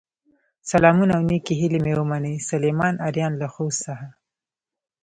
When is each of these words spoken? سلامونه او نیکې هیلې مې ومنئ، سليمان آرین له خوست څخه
سلامونه 0.71 1.11
او 1.17 1.23
نیکې 1.29 1.53
هیلې 1.61 1.79
مې 1.85 1.93
ومنئ، 1.95 2.35
سليمان 2.49 2.93
آرین 3.07 3.31
له 3.41 3.47
خوست 3.53 3.79
څخه 3.85 4.07